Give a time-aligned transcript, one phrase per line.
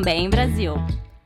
[0.00, 0.74] bem, Brasil?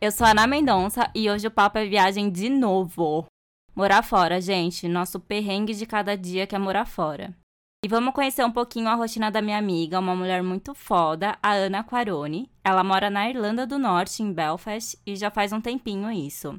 [0.00, 3.26] Eu sou a Ana Mendonça e hoje o papo é viagem de novo.
[3.74, 7.34] Morar fora, gente, nosso perrengue de cada dia que é morar fora.
[7.84, 11.52] E vamos conhecer um pouquinho a rotina da minha amiga, uma mulher muito foda, a
[11.52, 12.50] Ana Quaroni.
[12.64, 16.58] Ela mora na Irlanda do Norte, em Belfast, e já faz um tempinho isso.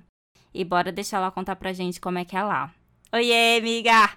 [0.53, 2.71] E bora deixar ela contar pra gente como é que é lá.
[3.11, 4.09] Oiê, amiga!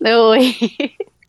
[0.00, 0.56] Oi!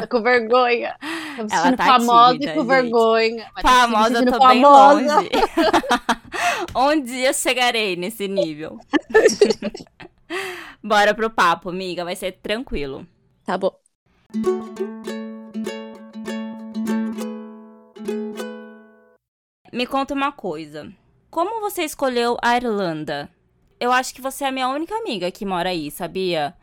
[0.00, 0.96] tô com vergonha.
[1.38, 2.66] Me Ela tá famosa tímida, e com gente.
[2.66, 3.50] vergonha.
[3.54, 5.14] Mas me Famosa, sentindo tô bem famosa.
[5.16, 5.30] longe.
[6.74, 8.78] um dia eu chegarei nesse nível.
[10.82, 12.04] Bora pro papo, amiga.
[12.04, 13.06] Vai ser tranquilo.
[13.44, 13.72] Tá bom.
[19.72, 20.92] Me conta uma coisa.
[21.30, 23.30] Como você escolheu a Irlanda?
[23.78, 26.54] Eu acho que você é a minha única amiga que mora aí, sabia?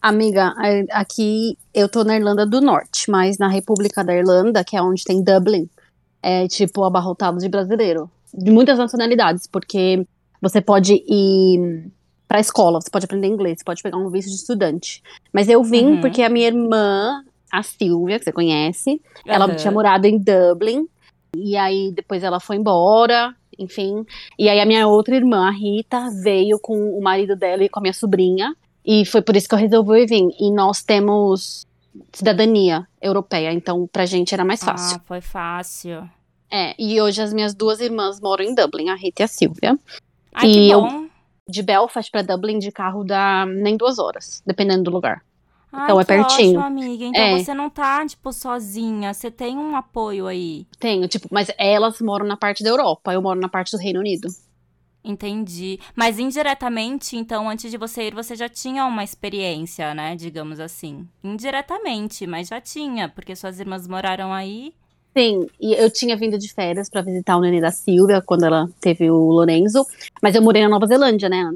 [0.00, 0.54] Amiga,
[0.90, 5.04] aqui eu tô na Irlanda do Norte, mas na República da Irlanda, que é onde
[5.04, 5.68] tem Dublin,
[6.22, 8.10] é tipo abarrotado de brasileiro.
[8.32, 10.06] De muitas nacionalidades, porque
[10.40, 11.90] você pode ir
[12.26, 15.02] pra escola, você pode aprender inglês, você pode pegar um visto de estudante.
[15.32, 16.00] Mas eu vim Uhum.
[16.00, 19.56] porque a minha irmã, a Silvia, que você conhece, Ela Aham.
[19.56, 20.86] tinha morado em Dublin,
[21.36, 24.04] e aí depois ela foi embora, enfim.
[24.38, 27.78] E aí a minha outra irmã, a Rita, veio com o marido dela e com
[27.80, 30.28] a minha sobrinha, e foi por isso que eu resolvi vir.
[30.38, 31.66] E nós temos
[32.12, 34.96] cidadania europeia, então pra gente era mais fácil.
[34.98, 36.08] Ah, foi fácil.
[36.50, 39.78] É, e hoje as minhas duas irmãs moram em Dublin, a Rita e a Silvia.
[40.32, 41.04] Ai, E que eu- bom.
[41.46, 45.22] De Belfast pra Dublin de carro dá nem duas horas, dependendo do lugar.
[45.70, 46.58] Ai, então é pertinho.
[46.60, 47.04] Ótimo, amiga.
[47.04, 47.38] Então É.
[47.38, 49.12] você não tá, tipo, sozinha.
[49.12, 50.66] Você tem um apoio aí.
[50.78, 54.00] Tenho, tipo, mas elas moram na parte da Europa, eu moro na parte do Reino
[54.00, 54.28] Unido.
[55.04, 55.78] Entendi.
[55.94, 60.16] Mas indiretamente, então, antes de você ir, você já tinha uma experiência, né?
[60.16, 61.06] Digamos assim.
[61.22, 64.72] Indiretamente, mas já tinha, porque suas irmãs moraram aí.
[65.16, 68.66] Sim, e eu tinha vindo de férias pra visitar o neném da Silvia quando ela
[68.80, 69.86] teve o Lorenzo,
[70.22, 71.52] mas eu morei na Nova Zelândia, né?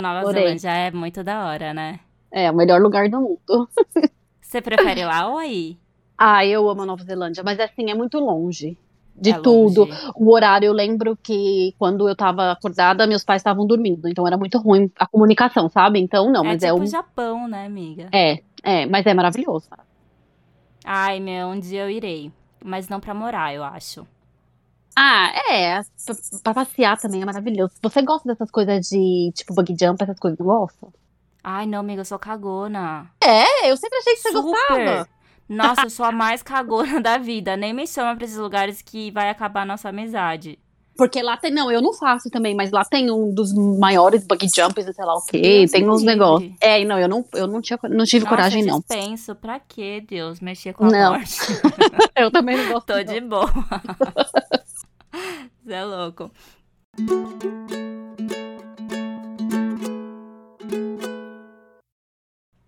[0.00, 0.42] Nova Morei.
[0.44, 2.00] Zelândia é muito da hora, né?
[2.30, 3.68] É, o melhor lugar do mundo.
[4.40, 5.76] Você prefere lá ou aí?
[6.24, 8.78] Ah, eu amo a Nova Zelândia, mas assim, é muito longe
[9.14, 9.88] de É tudo.
[10.14, 14.36] O horário, eu lembro que quando eu tava acordada, meus pais estavam dormindo, então era
[14.36, 16.00] muito ruim a comunicação, sabe?
[16.00, 16.86] Então não, é mas tipo é um.
[16.86, 18.08] Japão, né, amiga?
[18.12, 19.68] É, é, mas é maravilhoso.
[20.84, 22.32] Ai, meu, um dia eu irei.
[22.64, 24.06] Mas não pra morar, eu acho.
[24.96, 27.72] Ah, é, pra, pra passear também é maravilhoso.
[27.82, 30.88] Você gosta dessas coisas de, tipo, bug jump, essas coisas, não gosta?
[31.42, 33.10] Ai, não, amiga, eu sou cagona.
[33.20, 34.42] É, eu sempre achei que você Super.
[34.42, 35.08] gostava.
[35.56, 37.56] Nossa, eu sou a mais cagona da vida.
[37.56, 40.58] Nem me chama pra esses lugares que vai acabar a nossa amizade.
[40.96, 44.46] Porque lá tem, não, eu não faço também, mas lá tem um dos maiores bug
[44.54, 46.52] jumps e sei lá o quê, tem uns negócios.
[46.60, 48.78] É, e não, eu não, eu não, tinha, não tive Nossa, coragem, eu não.
[48.78, 49.34] dispenso.
[49.34, 50.40] Pra quê, Deus?
[50.40, 51.12] Mexer com a Não.
[51.12, 51.38] morte.
[52.14, 52.86] Eu também não gosto.
[52.86, 53.04] Tô não.
[53.04, 53.46] de boa.
[55.64, 56.30] Você é louco.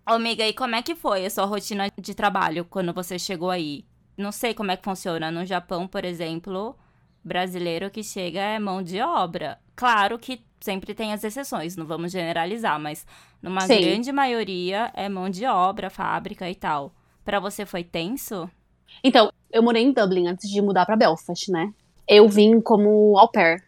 [0.07, 3.49] Ô, amiga, e como é que foi a sua rotina de trabalho quando você chegou
[3.49, 3.83] aí?
[4.15, 5.31] Não sei como é que funciona.
[5.31, 6.75] No Japão, por exemplo,
[7.23, 9.57] brasileiro que chega é mão de obra.
[9.75, 13.03] Claro que sempre tem as exceções, não vamos generalizar, mas
[13.41, 13.81] numa Sim.
[13.81, 16.93] grande maioria é mão de obra, fábrica e tal.
[17.23, 18.47] Pra você foi tenso?
[19.03, 21.73] Então, eu morei em Dublin antes de mudar pra Belfast, né?
[22.07, 23.63] Eu vim como au pair.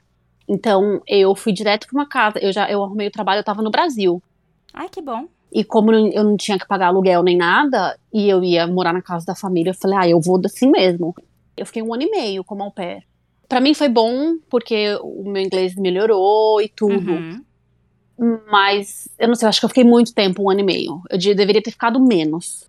[0.47, 2.37] Então, eu fui direto pra uma casa.
[2.39, 4.21] Eu já eu arrumei o trabalho, eu tava no Brasil.
[4.71, 5.27] Ai, que bom.
[5.51, 9.01] E como eu não tinha que pagar aluguel nem nada, e eu ia morar na
[9.01, 11.15] casa da família, eu falei, ah, eu vou assim mesmo.
[11.55, 13.03] Eu fiquei um ano e meio como au pair.
[13.47, 17.11] Pra mim foi bom, porque o meu inglês melhorou e tudo.
[17.13, 17.41] Uhum.
[18.51, 21.01] Mas, eu não sei, eu acho que eu fiquei muito tempo, um ano e meio.
[21.09, 22.65] Eu de- deveria ter ficado menos.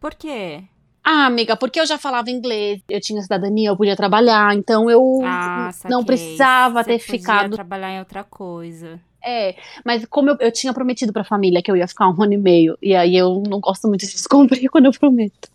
[0.00, 0.62] Por quê?
[1.04, 5.20] Ah, amiga, porque eu já falava inglês, eu tinha cidadania, eu podia trabalhar, então eu
[5.24, 7.52] Ah, não precisava Você ter podia ficado.
[7.54, 8.98] trabalhar em outra coisa.
[9.26, 12.34] É, mas como eu, eu tinha prometido pra família que eu ia ficar um ano
[12.34, 15.48] e meio, e aí eu não gosto muito de descumprir quando eu prometo.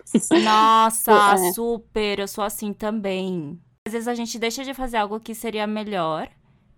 [0.44, 1.54] Nossa, É.
[1.54, 3.58] super, eu sou assim também.
[3.88, 6.28] Às vezes a gente deixa de fazer algo que seria melhor,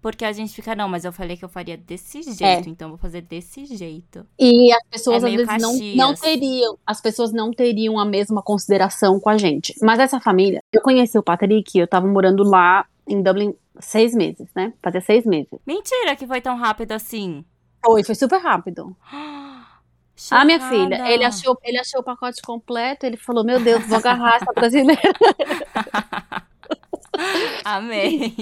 [0.01, 2.89] porque a gente fica, não, mas eu falei que eu faria desse jeito, então eu
[2.91, 4.25] vou fazer desse jeito.
[4.39, 8.41] E as pessoas É às vezes não, não teriam, as pessoas não teriam a mesma
[8.41, 9.73] consideração com a gente.
[9.81, 13.53] Mas essa família, eu conheci o Patrick, eu tava morando lá em Dublin
[13.83, 14.73] seis meses, né?
[14.81, 15.49] Fazia seis meses.
[15.65, 17.43] Mentira que foi tão rápido assim.
[17.85, 18.95] Foi, foi super rápido.
[20.29, 21.11] Ah, minha filha, Chocada.
[21.11, 25.01] ele achou, ele achou o pacote completo, ele falou, meu Deus, vou agarrar essa brasileira.
[27.65, 28.33] Amei.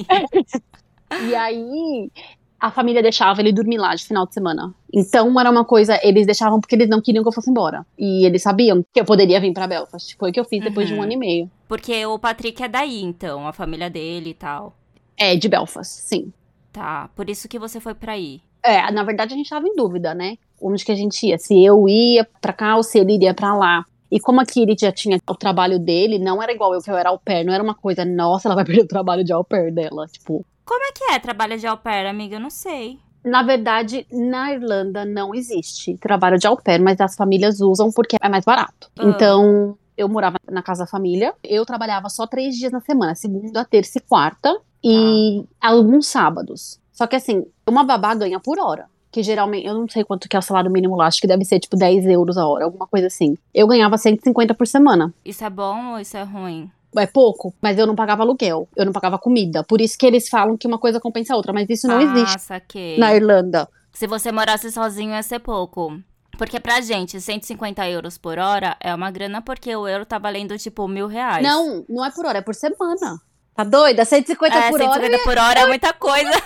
[1.30, 2.12] E aí,
[2.60, 4.74] a família deixava ele dormir lá de final de semana.
[4.94, 7.86] Então, era uma coisa, eles deixavam porque eles não queriam que eu fosse embora.
[7.98, 10.16] E eles sabiam que eu poderia vir pra Belfast.
[10.18, 11.04] Foi o que eu fiz depois de um Uhum.
[11.04, 11.52] ano e meio.
[11.68, 14.76] Porque o Patrick é daí, então, a família dele e tal.
[15.22, 16.34] É, de Belfast, sim.
[16.74, 18.42] Tá, por isso que você foi pra aí.
[18.64, 20.36] É, na verdade a gente tava em dúvida, né?
[20.60, 21.38] Onde que a gente ia?
[21.38, 23.86] Se eu ia pra cá ou se ele iria pra lá.
[24.10, 26.98] E como a Kiri já tinha o trabalho dele, não era igual eu que eu
[26.98, 29.44] era au pair, não era uma coisa, nossa, ela vai perder o trabalho de au
[29.44, 30.44] pair dela, tipo.
[30.66, 32.38] Como é que é trabalho de au pair, amiga?
[32.38, 32.98] Eu não sei.
[33.24, 38.18] Na verdade, na Irlanda não existe trabalho de au pair, mas as famílias usam porque
[38.20, 38.90] é mais barato.
[38.98, 39.04] Ah.
[39.06, 43.64] Então, eu morava na casa da família, eu trabalhava só três dias na semana, segunda,
[43.64, 46.80] terça e quarta, e alguns sábados.
[46.92, 48.86] Só que assim, uma babá ganha por hora.
[49.12, 51.44] Que geralmente, eu não sei quanto que é o salário mínimo lá, acho que deve
[51.44, 53.38] ser tipo 10 euros a hora, alguma coisa assim.
[53.54, 55.14] Eu ganhava 150 por semana.
[55.26, 56.72] Isso é bom ou isso é ruim?
[56.96, 59.64] É pouco, mas eu não pagava aluguel, eu não pagava comida.
[59.64, 62.04] Por isso que eles falam que uma coisa compensa a outra, mas isso não ah,
[62.04, 62.98] existe saquei.
[62.98, 63.68] na Irlanda.
[63.94, 66.00] Se você morasse sozinho ia ser pouco.
[66.38, 70.58] Porque pra gente, 150 euros por hora é uma grana porque o euro tá valendo
[70.58, 71.44] tipo mil reais.
[71.44, 73.22] Não, não é por hora, é por semana.
[73.56, 74.06] Tá doida?
[74.06, 75.24] 150 é, por 150 hora.
[75.24, 76.32] por hora é muita coisa.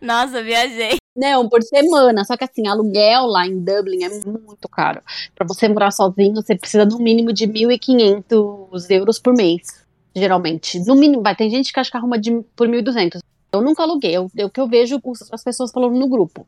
[0.00, 0.98] Nossa, viajei.
[1.16, 2.24] Não, por semana.
[2.24, 5.00] Só que assim, aluguel lá em Dublin é muito caro.
[5.34, 9.84] Pra você morar sozinho, você precisa no mínimo de 1.500 euros por mês.
[10.14, 10.78] Geralmente.
[10.80, 11.34] No mínimo, vai.
[11.34, 13.20] Tem gente que acha que arruma de, por 1.200.
[13.52, 14.14] Eu nunca aluguei.
[14.14, 15.00] É o é que eu vejo
[15.32, 16.46] as pessoas falando no grupo.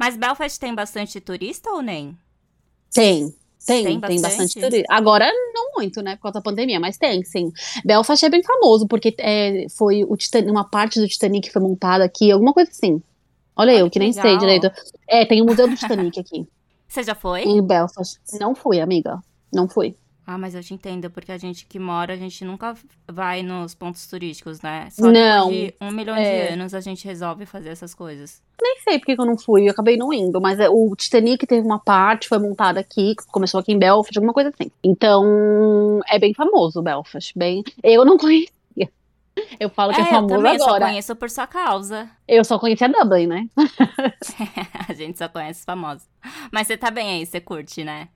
[0.00, 2.16] Mas Belfast tem bastante turista ou nem?
[2.90, 3.34] Tem.
[3.66, 4.22] Tem, Tem tem, bastante?
[4.22, 4.86] bastante turista.
[4.88, 7.52] Agora, não muito, né, por causa da pandemia, mas tem, sim.
[7.84, 12.02] Belfast é bem famoso, porque é, foi o Titanic, uma parte do Titanic foi montada
[12.02, 13.02] aqui, alguma coisa assim.
[13.54, 14.38] Olha, Olha eu que que nem sei legal.
[14.38, 14.70] direito.
[15.06, 16.48] É, tem o Museu do Titanic aqui,
[16.88, 17.42] Você já foi?
[17.42, 18.18] em Belfast.
[18.40, 19.20] Não fui, amiga.
[19.52, 19.94] Não fui.
[20.26, 22.74] Ah, mas eu te entendo, porque a gente que mora, a gente nunca
[23.06, 24.88] vai nos pontos turísticos, né?
[24.90, 26.46] Só Não, de um milhão é.
[26.46, 28.40] de anos a gente resolve fazer essas coisas.
[28.62, 31.46] Nem sei porque que eu não fui, eu acabei não indo, mas é, o Titanic
[31.46, 34.70] teve uma parte, foi montada aqui, começou aqui em Belfast, alguma coisa assim.
[34.84, 37.62] Então, é bem famoso Belfast, bem.
[37.82, 38.50] Eu não conhecia.
[39.58, 40.86] Eu falo que é, eu famoso também só agora.
[40.86, 42.10] conheço por sua causa.
[42.28, 43.48] Eu só conhecia Dublin, né?
[44.88, 46.06] a gente só conhece os famosos.
[46.52, 48.08] Mas você tá bem aí, você curte, né?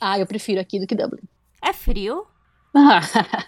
[0.00, 1.22] Ah, eu prefiro aqui do que Dublin.
[1.62, 2.26] É frio?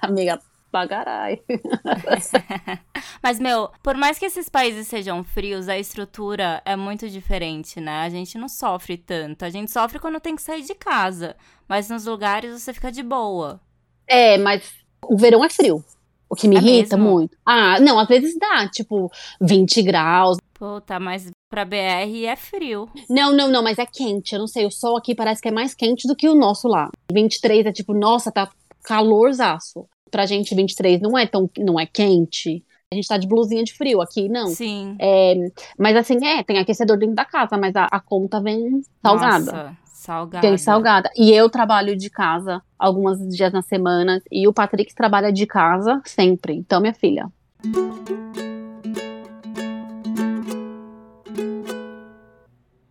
[0.01, 1.41] Amiga, pagarai.
[3.23, 8.01] Mas, meu, por mais que esses países sejam frios, a estrutura é muito diferente, né?
[8.03, 9.45] A gente não sofre tanto.
[9.45, 11.37] A gente sofre quando tem que sair de casa.
[11.69, 13.61] Mas nos lugares você fica de boa.
[14.07, 14.73] É, mas
[15.05, 15.85] o verão é frio.
[16.31, 17.11] O que me É irrita mesmo?
[17.11, 17.37] muito.
[17.45, 19.11] Ah, não, às vezes dá, tipo,
[19.41, 20.37] 20 graus.
[20.53, 22.91] Puta, mas pra BR é frio.
[23.09, 24.35] Não, não, não, mas é quente.
[24.35, 26.69] Eu não sei, o sol aqui parece que é mais quente do que o nosso
[26.69, 26.91] lá.
[27.13, 28.51] 23 é tipo, nossa, tá
[28.83, 29.87] calorzaço.
[30.11, 32.65] Pra gente, 23 não é tão, não é quente.
[32.91, 34.47] A gente tá de blusinha de frio aqui, não.
[34.47, 34.97] Sim.
[34.99, 35.35] É,
[35.79, 39.53] mas assim, é, tem aquecedor dentro da casa, mas a, a conta vem salgada.
[39.53, 40.47] Nossa, salgada.
[40.47, 41.11] Bem salgada.
[41.15, 44.23] E eu trabalho de casa alguns dias na semana.
[44.33, 46.55] E o Patrick trabalha de casa sempre.
[46.55, 47.31] Então, minha filha.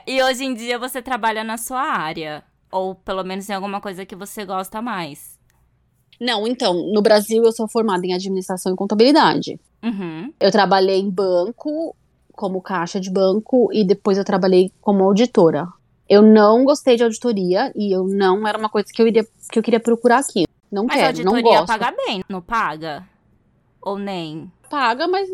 [0.06, 2.44] E hoje em dia você trabalha na sua área.
[2.72, 5.37] Ou pelo menos em alguma coisa que você gosta mais.
[6.20, 9.60] Não, então, no Brasil eu sou formada em administração e contabilidade.
[9.84, 10.34] Uhum.
[10.40, 11.96] Eu trabalhei em banco,
[12.34, 15.68] como caixa de banco, e depois eu trabalhei como auditora.
[16.10, 19.60] Eu não gostei de auditoria e eu não era uma coisa que eu, iria, que
[19.60, 20.46] eu queria procurar aqui.
[20.72, 21.68] Não Mas quero, não auditoria gosto.
[21.68, 23.04] paga bem, não paga?
[23.82, 24.52] Ou nem?
[24.70, 25.30] Paga, mas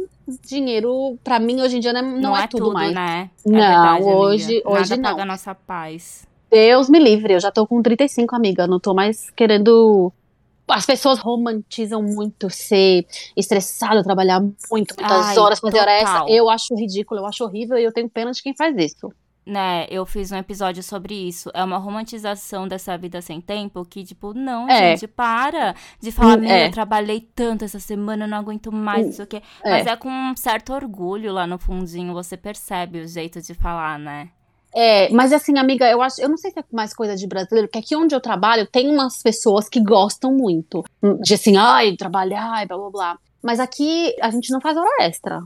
[0.48, 2.94] dinheiro, pra mim, hoje em dia, não é, não é tudo, mais.
[2.94, 3.30] né?
[3.46, 4.18] É Não, verdade, amiga.
[4.18, 5.10] hoje- hoje Nada não.
[5.12, 6.28] paga a nossa paz.
[6.52, 8.68] Deus me livre, eu já tô com 35, amiga.
[8.68, 10.12] Não tô mais querendo.
[10.68, 13.06] As pessoas romantizam muito ser
[13.36, 16.26] estressado, trabalhar muito, muitas Ai, horas, fazer hora extra.
[16.30, 19.12] Eu acho ridículo, eu acho horrível e eu tenho pena de quem faz isso.
[19.46, 21.52] Né, eu fiz um episódio sobre isso.
[21.54, 24.92] É uma romantização dessa vida sem tempo que, tipo, não, É.
[24.96, 26.68] gente, para de falar, Hum, meu, é.
[26.68, 29.42] eu trabalhei tanto essa semana, eu não aguento mais, Hum, não sei o quê.
[29.66, 29.70] é.
[29.70, 34.00] Mas é com um certo orgulho lá no fundinho, você percebe o jeito de falar,
[34.00, 34.30] né?
[34.76, 37.68] É, mas assim, amiga, eu acho, eu não sei se é mais coisa de brasileiro,
[37.68, 40.84] porque aqui onde eu trabalho tem umas pessoas que gostam muito
[41.22, 43.18] de assim, ai, trabalhar blá blá blá.
[43.42, 45.42] Mas aqui a gente não faz hora extra.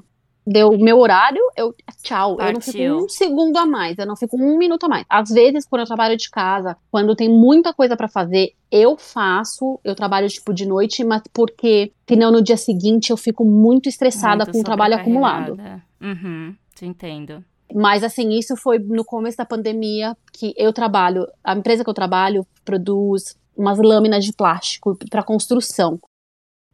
[0.49, 2.97] Deu o meu horário, eu tchau, eu não fico Partiu.
[2.99, 5.05] um segundo a mais, eu não fico um minuto a mais.
[5.09, 9.77] Às vezes, quando eu trabalho de casa, quando tem muita coisa pra fazer, eu faço,
[9.83, 14.45] eu trabalho tipo de noite, mas porque senão no dia seguinte eu fico muito estressada
[14.45, 15.57] Muito com o trabalho acumulado.
[15.99, 17.43] Uhum, te entendo.
[17.73, 21.93] Mas assim, isso foi no começo da pandemia que eu trabalho, a empresa que eu
[21.93, 25.99] trabalho produz umas lâminas de plástico para construção.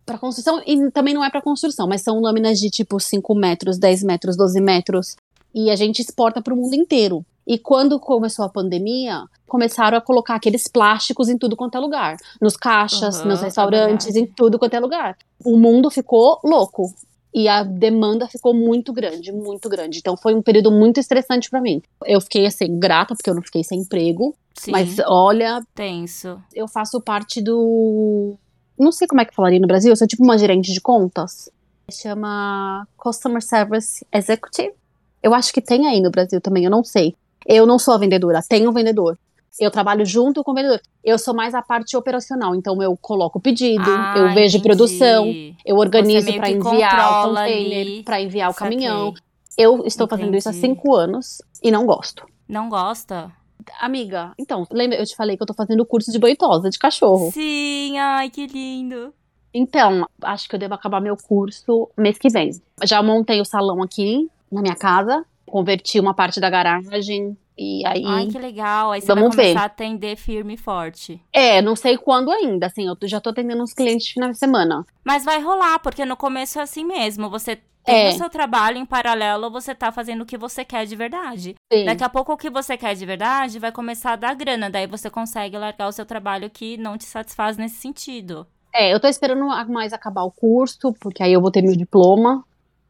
[0.05, 3.77] Para construção, e também não é para construção, mas são lâminas de tipo 5 metros,
[3.77, 5.15] 10 metros, 12 metros.
[5.55, 7.25] E a gente exporta para o mundo inteiro.
[7.47, 12.17] E quando começou a pandemia, começaram a colocar aqueles plásticos em tudo quanto é lugar.
[12.41, 14.25] Nos caixas, Uhum, nos é restaurantes, verdade.
[14.31, 15.17] em tudo quanto é lugar.
[15.43, 16.93] O mundo ficou louco.
[17.33, 19.97] E a demanda ficou muito grande, muito grande.
[19.99, 21.81] Então foi um período muito estressante pra mim.
[22.05, 24.35] Eu fiquei assim, grata, porque eu não fiquei sem emprego.
[24.53, 26.39] Sim, Mas olha, tenso.
[26.53, 28.35] eu faço parte do.
[28.77, 31.49] Não sei como é que falaria no Brasil, eu sou tipo uma gerente de contas.
[31.91, 34.73] Chama Customer Service Executive.
[35.21, 37.15] Eu acho que tem aí no Brasil também, eu não sei.
[37.45, 39.17] Eu não sou a vendedora, tem um vendedor.
[39.59, 40.81] Eu trabalho junto com o vendedor.
[41.03, 44.63] Eu sou mais a parte operacional, então eu coloco o pedido, Ah, eu vejo entendi.
[44.63, 45.27] produção,
[45.65, 48.69] eu organizo para enviar o container, para enviar o Saquei.
[48.69, 49.13] caminhão.
[49.57, 50.67] Eu estou fazendo isso há Entendi.
[50.75, 52.25] cinco anos e não gosto.
[52.49, 53.31] Não gosta?
[53.79, 57.31] Amiga, então, lembra, eu te falei que eu tô fazendo curso de boitosa de cachorro.
[57.31, 59.13] Sim, ai, que lindo.
[59.53, 62.49] Então, acho que eu devo acabar meu curso mês que vem.
[62.83, 68.03] Já montei o salão aqui na minha casa, converti uma parte da garagem e aí.
[68.05, 68.91] Ai, que legal.
[68.91, 69.63] Aí você Vamos vai começar ver.
[69.63, 71.21] a atender firme e forte.
[71.31, 74.37] É, não sei quando ainda, assim, eu já tô atendendo uns clientes de final de
[74.37, 74.85] semana.
[75.03, 77.29] Mas vai rolar, porque no começo é assim mesmo.
[77.29, 78.09] Você tem É.
[78.09, 81.55] o seu trabalho em paralelo, você tá fazendo o que você quer de verdade.
[81.71, 81.85] Sim.
[81.85, 84.69] Daqui a pouco o que você quer de verdade vai começar a dar grana.
[84.69, 88.47] Daí você consegue largar o seu trabalho que não te satisfaz nesse sentido.
[88.73, 92.43] É, eu tô esperando mais acabar o curso, porque aí eu vou ter meu diploma.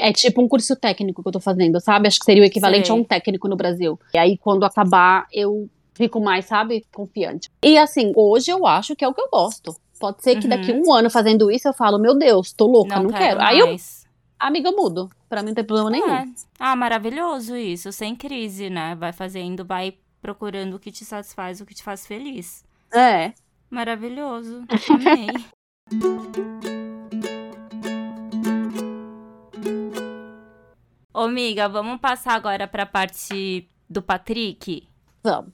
[0.06, 2.10] É tipo um curso técnico que eu tô fazendo, sabe?
[2.10, 2.96] Acho que seria o equivalente Sei.
[2.96, 3.98] a um técnico no Brasil.
[4.14, 7.50] E aí, quando acabar, eu fico mais, sabe, confiante.
[7.64, 9.74] E assim, hoje eu acho que é o que eu gosto.
[9.98, 10.50] Pode ser que Uhum.
[10.50, 13.42] daqui um ano fazendo isso eu falo, meu Deus, tô louca, não, quero.
[13.42, 13.78] Aí eu,
[14.38, 15.10] amiga, eu mudo.
[15.30, 16.14] Pra mim não tem problema nenhum.
[16.14, 16.26] É.
[16.60, 18.96] Ah, maravilhoso isso, sem crise, né?
[18.96, 22.66] Vai fazendo, vai procurando o que te satisfaz, o que te faz feliz.
[22.94, 23.32] É.
[23.70, 24.64] Maravilhoso.
[24.90, 25.34] Amei.
[31.14, 34.88] Ô, amiga, vamos passar agora pra parte do Patrick?
[35.24, 35.52] Vamos.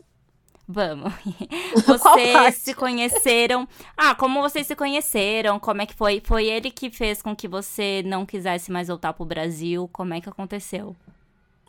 [0.66, 1.14] Vamos.
[1.86, 3.68] Vocês se conheceram.
[3.98, 5.60] Ah, como vocês se conheceram?
[5.60, 6.22] Como é que foi?
[6.24, 9.90] Foi ele que fez com que você não quisesse mais voltar pro Brasil?
[9.92, 10.96] Como é que aconteceu?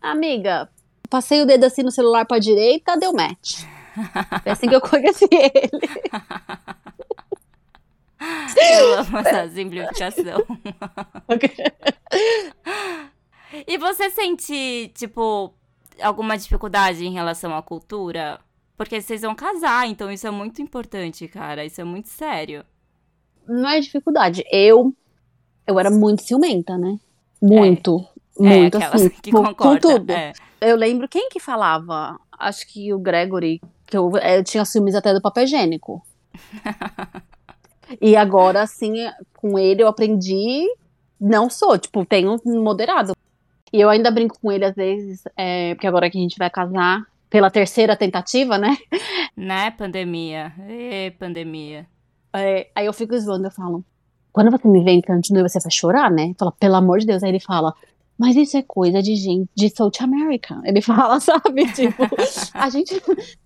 [0.02, 0.68] Amiga,
[1.09, 3.64] passei o dedo assim no celular pra direita, deu match.
[4.44, 5.90] É assim que eu conheci ele.
[8.56, 10.47] Eu amo essa simplificação.
[13.66, 15.52] E você sente, tipo,
[16.00, 18.40] alguma dificuldade em relação à cultura?
[18.76, 21.64] Porque vocês vão casar, então isso é muito importante, cara.
[21.64, 22.64] Isso é muito sério.
[23.47, 24.45] Não é dificuldade.
[24.50, 24.95] Eu,
[25.66, 26.99] eu era muito ciumenta, né?
[27.42, 28.07] Muito.
[28.38, 29.11] Muito, é, aquela assim.
[29.11, 29.80] que com, concorda.
[29.80, 30.11] com tudo.
[30.11, 30.33] é.
[30.61, 32.19] Eu lembro quem que falava.
[32.38, 36.02] Acho que o Gregory, que eu, eu tinha ciúmes até do papel higiênico.
[38.00, 38.95] e agora, assim,
[39.37, 40.66] com ele eu aprendi.
[41.21, 43.12] Não sou, tipo, tenho moderado.
[43.73, 46.50] E eu ainda brinco com ele às vezes, é, porque agora que a gente vai
[46.50, 48.77] casar, pela terceira tentativa, né?
[49.37, 50.53] Né, pandemia?
[50.69, 51.87] Ê, pandemia.
[52.35, 53.85] É, aí eu fico zoando, eu falo,
[54.33, 56.35] quando você me vê de noiva, você vai chorar, né?
[56.39, 57.23] Fala, pelo amor de Deus.
[57.23, 57.75] Aí ele fala,
[58.19, 60.61] mas isso é coisa de gente de South America.
[60.65, 61.73] Ele fala, sabe?
[61.73, 62.03] Tipo,
[62.55, 62.95] a gente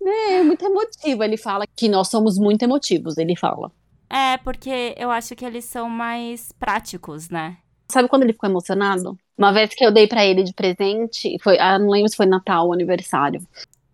[0.01, 1.23] né, é muito emotivo.
[1.23, 3.71] Ele fala que nós somos muito emotivos, ele fala.
[4.09, 7.57] É, porque eu acho que eles são mais práticos, né?
[7.87, 9.17] Sabe quando ele ficou emocionado?
[9.37, 12.25] Uma vez que eu dei pra ele de presente, foi, ah, não lembro se foi
[12.25, 13.41] Natal ou aniversário.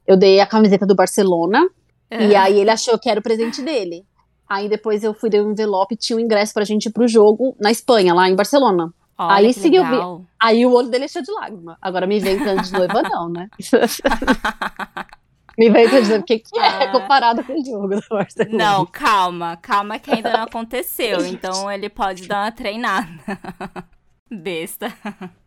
[0.07, 1.67] Eu dei a camiseta do Barcelona,
[2.11, 4.05] e aí ele achou que era o presente dele.
[4.47, 7.07] Aí depois eu fui dei um envelope e tinha um ingresso pra gente ir pro
[7.07, 8.93] jogo na Espanha, lá em Barcelona.
[9.17, 10.25] Olha aí eu vi-.
[10.39, 11.77] Aí o olho dele encheu de lágrima.
[11.81, 13.49] Agora me vem tanto de noiva, não, né?
[15.69, 16.91] me tanto de noiva, o que, que é Ah.
[16.91, 18.57] comparado com o jogo do Barcelona?
[18.57, 21.19] Não, calma, calma que ainda não aconteceu.
[21.25, 23.07] Então ele pode dar uma treinada.
[24.31, 24.93] Besta.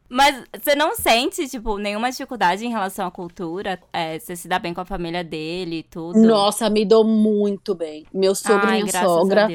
[0.08, 3.80] Mas você não sente, tipo, nenhuma dificuldade em relação à cultura?
[3.92, 6.18] É, você se dá bem com a família dele e tudo?
[6.20, 8.04] Nossa, me dou muito bem.
[8.12, 9.48] Meu sogro Ai, e minha sogra.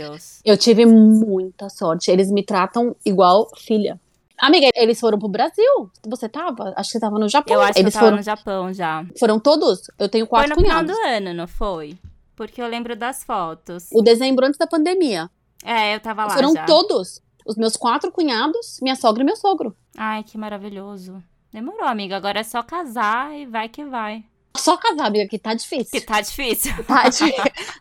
[0.43, 2.09] Eu tive muita sorte.
[2.11, 3.99] Eles me tratam igual filha.
[4.41, 5.91] Amiga, eles foram pro Brasil.
[6.08, 6.74] Você tava?
[6.77, 7.55] Acho que você tava no Japão.
[7.55, 9.05] Eu acho eles que eu tava foram, no Japão já.
[9.19, 9.81] foram todos?
[10.00, 10.96] Eu tenho Foi quatro no final cunhados.
[10.96, 11.98] do ano, não foi?
[12.36, 13.88] Porque eu lembro das fotos.
[13.91, 15.29] O dezembro antes da pandemia.
[15.63, 16.65] É, eu tava lá foram já.
[16.65, 17.22] todos.
[17.46, 19.75] Os meus quatro cunhados, minha sogra e meu sogro.
[19.98, 21.22] Ai, que maravilhoso.
[21.51, 22.15] Demorou, amiga.
[22.15, 24.24] Agora é só casar e vai que vai.
[24.55, 25.91] Só casar, amiga, que tá difícil.
[26.00, 26.72] Que tá difícil.
[26.86, 27.34] Tá, di-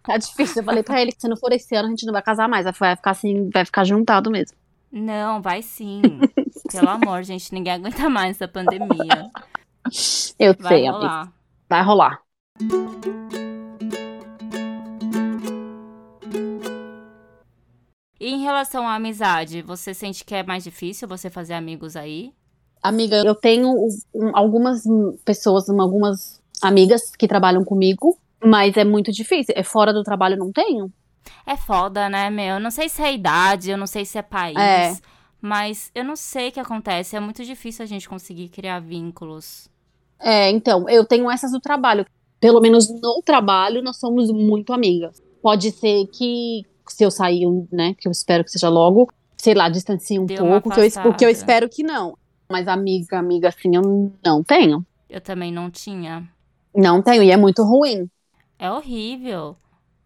[0.02, 0.62] tá difícil.
[0.62, 2.48] Eu falei pra ele que se não for esse ano, a gente não vai casar
[2.48, 2.64] mais.
[2.64, 4.56] Vai ficar assim, vai ficar juntado mesmo.
[4.90, 6.02] Não, vai sim.
[6.70, 9.30] Pelo amor, gente, ninguém aguenta mais essa pandemia.
[10.38, 10.98] Eu Vai sei, amiga.
[10.98, 11.32] rolar.
[11.68, 12.22] Vai rolar.
[18.20, 22.32] E em relação à amizade, você sente que é mais difícil você fazer amigos aí?
[22.82, 23.72] Amiga, eu tenho
[24.14, 24.82] um- algumas
[25.24, 29.54] pessoas, um, algumas amigas que trabalham comigo, mas é muito difícil.
[29.56, 30.92] É fora do trabalho, não tenho.
[31.46, 32.54] É foda, né, meu?
[32.54, 34.56] Eu não sei se é idade, eu não sei se é país.
[34.56, 34.96] É.
[35.40, 37.16] Mas eu não sei o que acontece.
[37.16, 39.68] É muito difícil a gente conseguir criar vínculos.
[40.18, 42.04] É, então, eu tenho essas do trabalho.
[42.40, 45.22] Pelo menos no trabalho, nós somos muito amigas.
[45.42, 49.68] Pode ser que, se eu sair, né, que eu espero que seja logo, sei lá,
[49.68, 52.16] distancie um Deu pouco, que eu, o que eu espero que não.
[52.50, 54.84] Mas amiga, amiga, assim, eu não tenho.
[55.08, 56.28] Eu também não tinha.
[56.74, 58.08] Não tenho, e é muito ruim.
[58.58, 59.56] É horrível.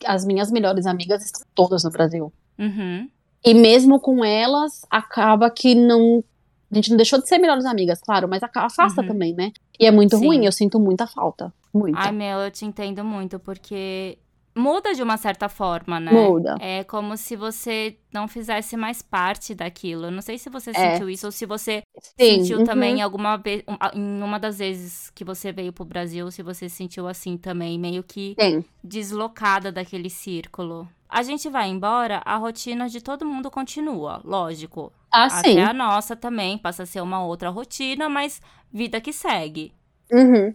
[0.06, 2.32] As minhas melhores amigas estão todas no Brasil.
[2.58, 3.08] Uhum.
[3.44, 6.22] E mesmo com elas, acaba que não.
[6.70, 9.06] A gente não deixou de ser melhores amigas, claro, mas afasta Uhum.
[9.08, 9.52] também, né?
[9.78, 10.26] E é muito Sim.
[10.26, 11.52] ruim, eu sinto muita falta.
[11.74, 11.98] Muito.
[11.98, 14.16] Ai, meu, eu te entendo muito, porque
[14.54, 16.12] muda de uma certa forma, né?
[16.12, 16.56] Muda.
[16.58, 20.06] É como se você não fizesse mais parte daquilo.
[20.06, 20.74] Eu Não sei se você É.
[20.74, 21.82] sentiu isso ou se você
[22.18, 22.64] Sim, sentiu uhum.
[22.64, 23.62] também alguma vez,
[23.94, 28.02] em uma das vezes que você veio pro Brasil, se você sentiu assim também, meio
[28.02, 28.64] que Tem.
[28.82, 30.88] deslocada daquele círculo.
[31.08, 34.92] A gente vai embora, a rotina de todo mundo continua, lógico.
[35.10, 35.60] Ah, sim.
[35.60, 38.40] Até a nossa também passa a ser uma outra rotina, mas
[38.72, 39.72] vida que segue.
[40.10, 40.54] Uhum.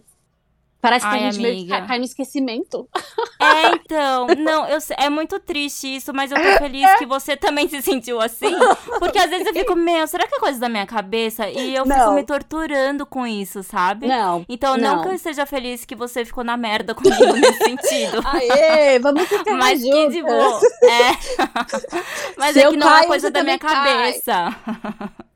[0.80, 1.78] Parece que Ai, a gente meio que amiga.
[1.78, 2.88] cai- cai no esquecimento.
[3.40, 7.68] É, então, não, eu, é muito triste isso, mas eu tô feliz que você também
[7.68, 8.52] se sentiu assim.
[8.98, 11.48] Porque às vezes eu fico, meu, será que é coisa da minha cabeça?
[11.48, 12.14] E eu fico Não.
[12.14, 14.08] me torturando com isso, sabe?
[14.08, 14.44] Não.
[14.48, 14.96] Então, não.
[14.96, 15.02] Não.
[15.02, 18.20] que eu esteja feliz que você ficou na merda comigo nesse sentido.
[18.26, 20.12] Aê, vamos ficar Mas que juntas.
[20.14, 20.60] de boa.
[20.82, 22.34] É.
[22.36, 23.72] Mas é eu que não é coisa da minha cai.
[23.72, 24.56] cabeça.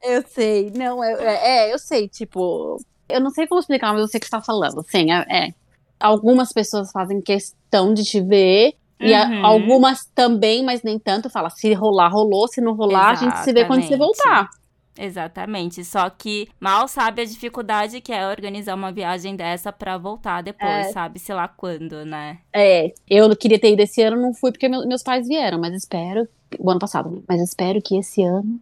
[0.02, 2.78] Eu sei, não, é, é, é, eu sei, tipo,
[3.12, 5.26] eu não sei como explicar, mas eu sei o que você tá falando, sim, é,
[5.28, 5.54] é.
[6.00, 9.46] Algumas pessoas fazem questão de te ver, e a- Uhum.
[9.46, 13.52] algumas também, mas nem tanto, fala, se rolar, rolou, se não rolar, a gente se
[13.52, 13.98] vê quando você Exatamente.
[13.98, 14.50] voltar.
[14.98, 15.84] Exatamente.
[15.84, 20.70] Só que mal sabe a dificuldade que é organizar uma viagem dessa pra voltar depois,
[20.88, 20.92] É.
[20.92, 21.18] sabe?
[21.18, 22.38] Sei lá quando, né?
[22.52, 25.72] É, eu queria ter ido esse ano, não fui porque meu- meus pais vieram, mas
[25.74, 28.60] espero, o ano passado, mas espero que esse ano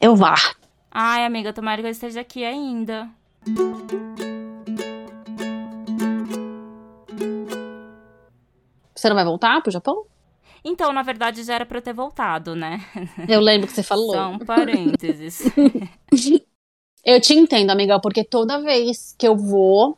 [0.00, 0.34] eu vá.
[0.90, 3.08] Ai, amiga, tomara que eu esteja aqui ainda.
[8.94, 10.04] Você não vai voltar pro Japão?
[10.62, 12.84] Então, na verdade, já era pra eu ter voltado, né?
[13.26, 14.14] Eu lembro que você falou.
[14.14, 15.42] Um parênteses.
[17.02, 19.96] Eu te entendo, amiga, porque toda vez que eu vou,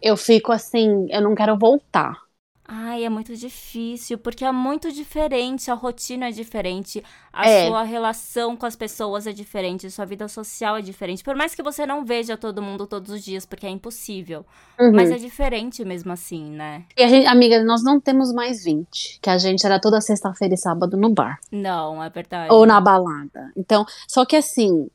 [0.00, 2.22] eu fico assim, eu não quero voltar.
[2.68, 7.00] Ai, é muito difícil, porque é muito diferente, a rotina é diferente,
[7.32, 7.68] a É.
[7.68, 11.22] sua relação com as pessoas é diferente, sua vida social é diferente.
[11.22, 14.44] Por mais que você não veja todo mundo todos os dias, porque é impossível.
[14.80, 14.92] Uhum.
[14.92, 16.84] Mas é diferente mesmo assim, né?
[16.98, 20.54] E a gente, amiga, nós não temos mais 20, que a gente era toda sexta-feira
[20.54, 22.52] e sábado no bar Não, é verdade.
[22.52, 23.52] ou na balada.
[23.56, 24.88] Então, só que assim,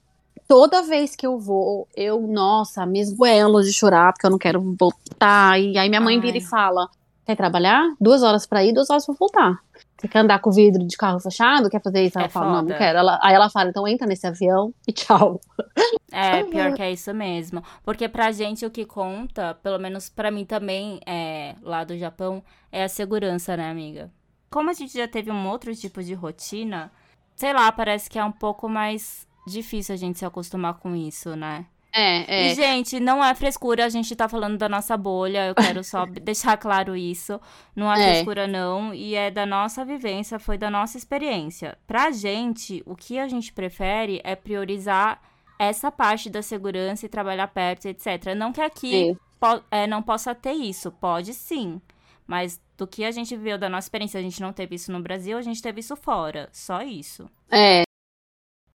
[0.46, 4.62] toda vez que eu vou, eu, nossa, me esgoelo de chorar porque eu não quero
[4.78, 5.58] voltar.
[5.58, 6.46] E aí minha mãe vira e Ai.
[6.46, 6.90] fala:
[7.32, 7.84] "Quer trabalhar?
[8.00, 9.60] Duas horas pra ir, duas horas pra voltar."
[9.98, 11.70] Você quer andar com o vidro de carro fechado?
[11.70, 12.17] Quer fazer isso?
[12.17, 12.78] É Ela fala, não, não foda.
[12.78, 12.98] quero.
[13.00, 15.39] Ela- aí ela fala, então entra nesse avião e tchau.
[16.13, 17.63] É, pior que é isso mesmo.
[17.86, 22.44] Porque pra gente o que conta, pelo menos pra mim também, é, lá do Japão,
[22.70, 24.12] é a segurança, né, amiga?
[24.50, 26.91] Como a gente já teve um outro tipo de rotina,
[27.36, 31.34] sei lá, parece que é um pouco mais difícil a gente se acostumar com isso,
[31.38, 31.65] né?
[31.93, 35.84] É, E, gente, não é frescura, a gente tá falando da nossa bolha, eu quero
[35.84, 37.39] só deixar claro isso.
[37.75, 38.13] Não é, É.
[38.13, 41.77] frescura, não, e é da nossa vivência, foi da nossa experiência.
[41.86, 45.21] Pra gente, o que a gente prefere é priorizar
[45.60, 48.34] essa parte da segurança e trabalhar perto, etc.
[48.36, 51.82] Não que aqui po- é, não possa ter isso, pode sim.
[52.25, 55.01] Mas do que a gente viu da nossa experiência, a gente não teve isso no
[55.01, 56.47] Brasil, a gente teve isso fora.
[56.54, 57.30] Só isso.
[57.51, 57.84] É.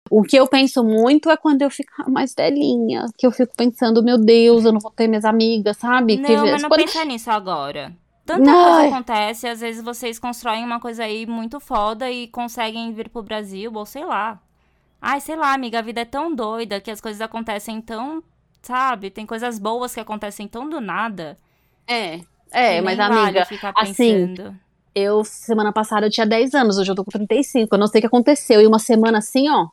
[0.10, 4.04] O que eu penso muito é quando eu ficar mais velhinha, que eu fico pensando,
[4.04, 6.18] meu Deus, eu não vou ter minhas amigas, sabe?
[6.18, 7.96] Não, Que- mas não quando- pensa nisso agora.
[8.26, 8.63] Tanta Não.
[8.63, 13.22] coisa acontece, às vezes vocês constroem uma coisa aí muito foda e conseguem vir pro
[13.22, 14.39] Brasil, ou sei lá.
[15.02, 18.24] Ai, sei lá, amiga, a vida é tão doida que as coisas acontecem tão,
[18.62, 19.10] sabe?
[19.10, 21.38] Tem coisas boas que acontecem tão do nada.
[21.86, 24.36] É, é, mas vale amiga, assim,
[24.96, 28.00] eu semana passada eu tinha 10 anos, hoje eu tô com 35, eu não sei
[28.00, 28.62] o que aconteceu.
[28.62, 29.68] E uma semana assim, ó.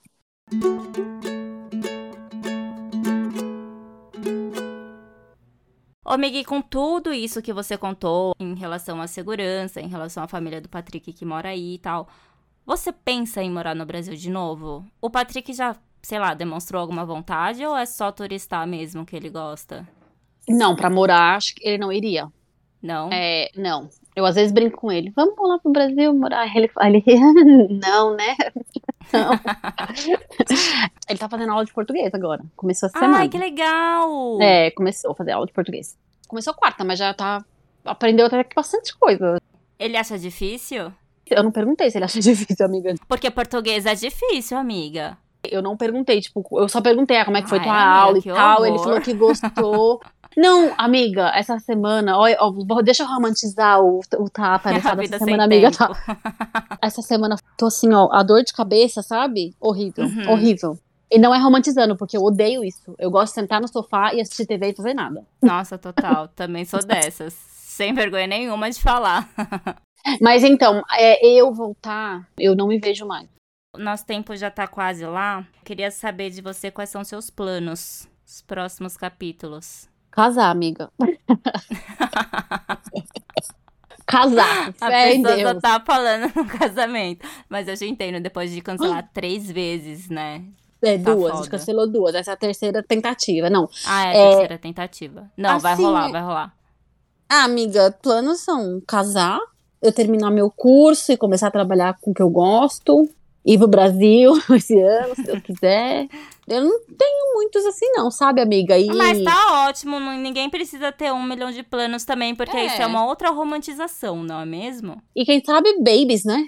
[6.05, 10.27] Ô, Migui, com tudo isso que você contou em relação à segurança, em relação à
[10.27, 12.09] família do Patrick que mora aí e tal,
[12.67, 14.85] você pensa em morar no Brasil de novo?
[15.01, 19.31] O Patrick já, sei lá, demonstrou alguma vontade ou é só turistar mesmo que ele
[19.31, 19.89] gosta?
[20.49, 22.27] Não, pra morar, acho que ele não iria.
[22.83, 23.09] Não?
[23.13, 23.89] É, não.
[24.15, 26.47] Eu às vezes brinco com ele, vamos lá pro Brasil morar.
[26.55, 26.89] Ele fala,
[27.71, 28.37] não, né?
[29.13, 29.33] Não.
[31.09, 32.45] ele tá fazendo aula de português agora.
[32.55, 33.19] Começou essa semana.
[33.19, 34.41] Ai, que legal!
[34.41, 35.97] É, começou a fazer aula de português.
[36.29, 37.45] começou quarta, mas já tá.
[37.85, 39.41] Aprendeu até que bastante coisa.
[39.79, 40.93] Ele acha difícil?
[41.27, 42.95] Eu não perguntei se ele acha difícil, amiga.
[43.09, 45.17] Porque português é difícil, amiga.
[45.43, 48.01] Eu não perguntei, tipo, eu só perguntei ah, como é que foi Ai, tua amiga,
[48.01, 48.57] aula e tal.
[48.59, 48.67] horror.
[48.67, 50.01] Ele falou que gostou.
[50.37, 55.19] Não, amiga, essa semana, ó, ó, deixa eu romantizar o, o tapa A essa vida
[55.19, 55.71] semana, sem amiga.
[55.71, 59.55] Tá, essa semana tô assim, ó, a dor de cabeça, sabe?
[59.61, 60.31] Horrível, Uhum.
[60.31, 60.79] horrível.
[61.13, 62.95] E não é romantizando, porque eu odeio isso.
[62.97, 65.27] Eu gosto de sentar no sofá e assistir TV e fazer nada.
[65.43, 66.29] Nossa, total.
[66.29, 67.33] Também sou dessas.
[67.35, 69.29] Sem vergonha nenhuma de falar.
[70.23, 73.29] Mas então, é, eu voltar, eu não me vejo mais.
[73.77, 75.45] Nosso tempo já tá quase lá.
[75.65, 78.09] Queria saber de você quais são seus planos.
[78.25, 79.89] Os próximos capítulos.
[80.11, 80.91] Casar, amiga.
[84.07, 84.75] Casar.
[84.81, 85.53] A em pessoa Deus.
[85.53, 87.27] só tá falando no casamento.
[87.49, 90.43] Mas eu já entendo, depois de cancelar três vezes, né?
[90.83, 91.37] É, Tá duas, a foda.
[91.43, 92.15] gente cancelou duas.
[92.15, 93.49] Essa é a terceira tentativa.
[93.51, 93.69] Não.
[93.87, 95.31] Ah, é a É, terceira tentativa.
[95.37, 96.53] Não, vai assim, rolar, vai rolar.
[97.29, 99.39] Ah, amiga, planos são casar,
[99.81, 103.09] eu terminar meu curso e começar a trabalhar com o que eu gosto,
[103.45, 106.09] ir pro Brasil esse ano, se Deus quiser.
[106.49, 108.77] Eu não tenho muitos assim, não, sabe, amiga?
[108.79, 108.87] E...
[108.87, 112.67] Mas tá ótimo, ninguém precisa ter um milhão de planos também, porque É.
[112.67, 115.01] isso é uma outra romantização, não é mesmo?
[115.15, 116.45] E quem sabe babies, né?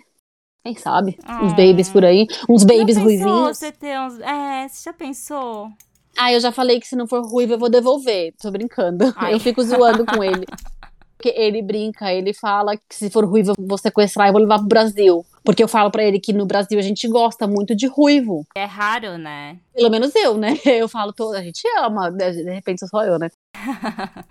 [0.65, 1.17] Quem sabe?
[1.43, 1.57] Uns Ah.
[1.57, 2.27] babies por aí.
[2.49, 3.59] Uns babies já pensou ruivinhos.
[3.59, 4.19] você ter uns...
[4.21, 5.69] É, você já pensou?
[6.17, 8.35] Ah, eu já falei que se não for ruivo eu vou devolver.
[8.41, 9.13] Tô brincando.
[9.17, 9.35] Ai.
[9.35, 10.45] Eu fico zoando com ele.
[11.23, 14.59] Porque ele brinca, ele fala que se for ruivo eu vou sequestrar e vou levar
[14.59, 15.25] pro Brasil.
[15.45, 18.45] Porque eu falo pra ele que no Brasil a gente gosta muito de ruivo.
[18.57, 19.61] É raro, né?
[19.73, 20.59] Pelo menos eu, né?
[20.67, 23.31] Eu falo, todo, a gente ama, de de repente sou só eu, né?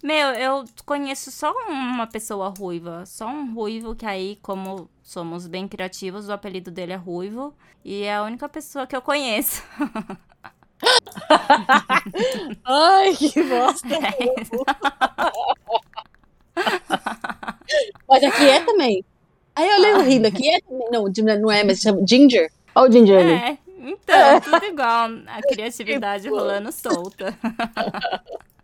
[0.00, 3.04] Meu, eu conheço só uma pessoa ruiva.
[3.04, 7.52] Só um ruivo que aí, como somos bem criativos, o apelido dele é Ruivo.
[7.84, 9.62] E é a única pessoa que eu conheço.
[12.64, 13.94] Ai, que bosta.
[13.94, 14.34] É
[18.08, 19.04] Mas aqui é também.
[19.54, 20.88] Aí eu leio rindo, aqui é também.
[20.90, 21.04] Não,
[21.40, 22.50] não é, mas chama Ginger.
[22.74, 23.32] Olha o Ginger ali.
[23.32, 25.08] É, então, tudo igual.
[25.26, 27.36] A criatividade rolando solta.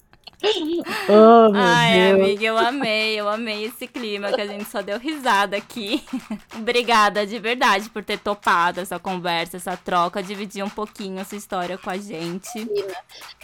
[1.08, 2.20] Oh, meu Ai, Deus.
[2.20, 6.02] amiga, eu amei, eu amei esse clima que a gente só deu risada aqui.
[6.56, 11.78] Obrigada de verdade por ter topado essa conversa, essa troca, dividir um pouquinho essa história
[11.78, 12.48] com a gente.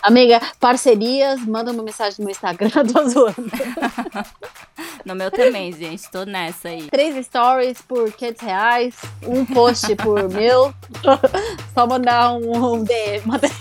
[0.02, 3.50] Amiga, parcerias, manda uma mensagem no Instagram, tô zoando.
[5.04, 6.88] No meu também, gente, tô nessa aí.
[6.90, 8.94] Três stories por 500 reais,
[9.26, 10.74] um post por mil.
[11.72, 13.24] Só mandar um, um DM.
[13.24, 13.54] uma DM.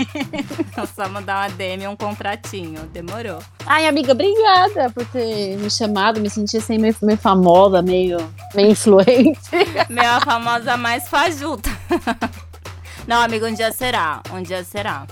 [0.95, 3.26] Só mandar uma DM e um contratinho, demorou.
[3.65, 6.19] Ai, amiga, obrigada por ter me chamado.
[6.19, 8.17] Me senti assim meio, meio famosa, meio,
[8.55, 9.39] meio influente.
[9.89, 11.69] Meu, a famosa mais fajuta.
[13.07, 15.05] Não, amigo, um dia será, um dia será.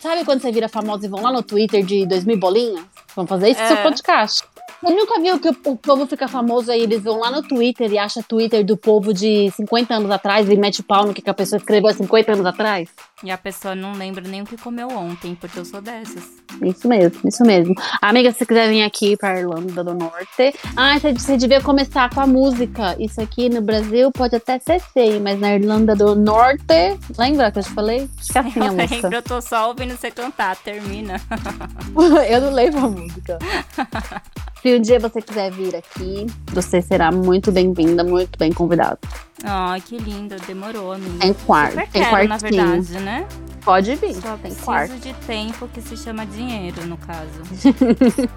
[0.00, 2.84] Sabe quando você vira famosa e vão lá no Twitter de 2 mil bolinhas?
[3.16, 3.68] Vamos fazer isso com É.
[3.68, 4.44] seu podcast.
[4.84, 7.90] Você nunca viu que o, o povo fica famoso aí, eles vão lá no Twitter
[7.90, 11.30] e acha Twitter do povo de 50 anos atrás e mete pau no que que
[11.30, 12.90] a pessoa escreveu há 50 anos atrás?
[13.22, 16.24] E a pessoa não lembra nem o que comeu ontem, porque eu sou dessas.
[16.62, 17.74] Isso mesmo, isso mesmo.
[18.02, 22.10] Amiga, se você quiser vir aqui pra Irlanda do Norte, ah, você, você devia começar
[22.12, 22.94] com a música.
[22.98, 27.60] Isso aqui no Brasil pode até ser feio, mas na Irlanda do Norte, lembra que
[27.60, 28.10] eu te falei?
[28.30, 28.94] Que é assim a Eu música.
[28.96, 31.18] lembro, eu tô só ouvindo você cantar, termina.
[32.28, 33.38] eu não lembro a música.
[34.64, 38.98] Se um dia você quiser vir aqui, você será muito bem-vinda, muito bem convidada.
[39.44, 41.18] Ai, que lindo, demorou, amiga.
[41.18, 43.26] Tem quarto, tem quero, na verdade, né?
[43.62, 44.96] Pode vir, Só tem preciso quarto.
[44.96, 47.42] de tempo que se chama dinheiro, no caso.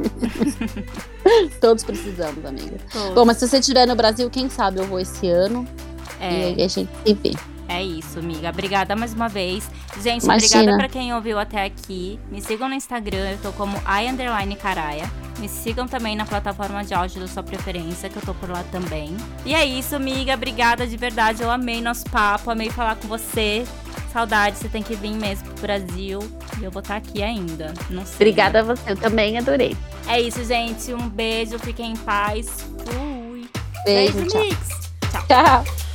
[1.61, 2.75] Todos precisamos, amiga.
[2.91, 3.15] Todos.
[3.15, 5.65] Bom, mas se você estiver no Brasil, quem sabe eu vou esse ano
[6.19, 7.35] e é, aí a gente se vê.
[7.69, 8.49] é isso, amiga.
[8.49, 9.71] Obrigada mais uma vez.
[10.03, 10.59] Gente, Imagina.
[10.59, 12.19] obrigada pra quem ouviu até aqui.
[12.29, 15.09] Me sigam no Instagram, eu tô como i underline caraia.
[15.39, 18.63] Me sigam também na plataforma de áudio da sua preferência, que eu tô por lá
[18.71, 19.15] também.
[19.45, 20.33] E é isso, amiga.
[20.33, 21.43] Obrigada de verdade.
[21.43, 23.65] Eu amei nosso papo, amei falar com você.
[24.11, 26.19] Saudade, você tem que vir mesmo pro Brasil.
[26.59, 27.73] E eu vou estar aqui ainda.
[27.89, 28.15] Não sei.
[28.15, 29.77] Obrigada a você, eu também adorei.
[30.07, 30.91] É isso, gente.
[30.93, 32.65] Um beijo, fiquem em paz.
[32.85, 33.47] Fui.
[33.85, 34.41] Beijo, tchau.
[34.41, 34.91] Mix.
[35.27, 35.86] Tchau.